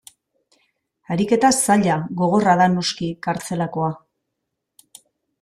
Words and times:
Ariketa 1.15 1.51
zaila, 1.65 1.97
gogorra 2.23 2.57
da, 2.63 2.67
noski, 2.77 3.11
kartzelakoa. 3.29 3.93